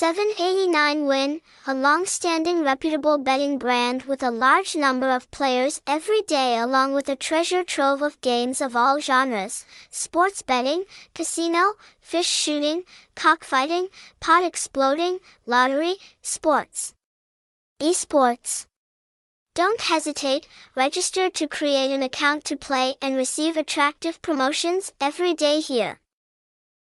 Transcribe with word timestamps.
789 0.00 1.06
Win, 1.06 1.40
a 1.66 1.74
long-standing 1.74 2.62
reputable 2.62 3.18
betting 3.18 3.58
brand 3.58 4.04
with 4.04 4.22
a 4.22 4.30
large 4.30 4.76
number 4.76 5.10
of 5.10 5.28
players 5.32 5.82
every 5.88 6.22
day 6.22 6.56
along 6.56 6.94
with 6.94 7.08
a 7.08 7.16
treasure 7.16 7.64
trove 7.64 8.00
of 8.00 8.20
games 8.20 8.60
of 8.60 8.76
all 8.76 9.00
genres, 9.00 9.66
sports 9.90 10.40
betting, 10.40 10.84
casino, 11.16 11.74
fish 12.00 12.28
shooting, 12.28 12.84
cockfighting, 13.16 13.88
pot 14.20 14.44
exploding, 14.44 15.18
lottery, 15.46 15.96
sports. 16.22 16.94
Esports. 17.80 18.66
Don't 19.56 19.80
hesitate, 19.80 20.46
register 20.76 21.28
to 21.28 21.48
create 21.48 21.90
an 21.90 22.04
account 22.04 22.44
to 22.44 22.56
play 22.56 22.94
and 23.02 23.16
receive 23.16 23.56
attractive 23.56 24.22
promotions 24.22 24.92
every 25.00 25.34
day 25.34 25.58
here. 25.58 25.98